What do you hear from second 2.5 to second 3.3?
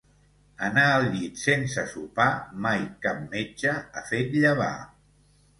mai cap